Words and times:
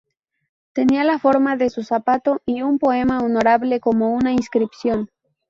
Tenía 0.73 1.03
la 1.03 1.19
forma 1.19 1.57
de 1.57 1.69
su 1.69 1.83
zapato 1.83 2.41
y 2.47 2.63
un 2.63 2.79
poema 2.79 3.19
honorable 3.19 3.79
como 3.79 4.09
una 4.15 4.31
inscripción. 4.33 5.11